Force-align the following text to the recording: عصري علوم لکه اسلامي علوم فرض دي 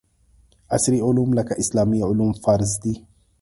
عصري 0.75 0.99
علوم 1.07 1.29
لکه 1.37 1.53
اسلامي 1.61 1.99
علوم 2.07 2.31
فرض 2.43 2.71
دي 2.83 2.93